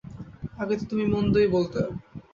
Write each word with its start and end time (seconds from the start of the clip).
আগে 0.59 0.75
তো 0.79 0.89
তুমি 0.89 1.05
মন্দই 1.13 1.47
বলতে! 1.47 1.79